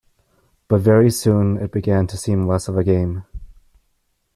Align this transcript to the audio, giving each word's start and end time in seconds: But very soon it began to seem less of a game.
But 0.67 0.81
very 0.81 1.11
soon 1.11 1.57
it 1.57 1.71
began 1.71 2.07
to 2.07 2.17
seem 2.17 2.47
less 2.47 2.67
of 2.67 2.75
a 2.75 2.83
game. 2.83 3.23